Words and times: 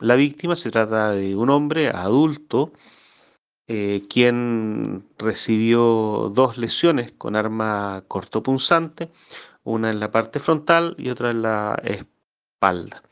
La 0.00 0.14
víctima 0.14 0.56
se 0.56 0.70
trata 0.70 1.12
de 1.12 1.36
un 1.36 1.50
hombre 1.50 1.88
adulto 1.88 2.72
eh, 3.68 4.06
quien 4.08 5.06
recibió 5.18 6.32
dos 6.34 6.58
lesiones 6.58 7.12
con 7.12 7.36
arma 7.36 8.02
cortopunzante, 8.08 9.10
una 9.62 9.90
en 9.90 10.00
la 10.00 10.10
parte 10.10 10.40
frontal 10.40 10.96
y 10.98 11.10
otra 11.10 11.30
en 11.30 11.42
la 11.42 11.80
espalda. 11.84 13.02